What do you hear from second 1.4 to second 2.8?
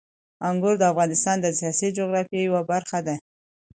د سیاسي جغرافیې یوه